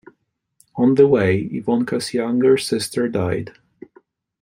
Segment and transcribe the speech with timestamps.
[0.77, 3.51] On the way Ivonka's younger sister died.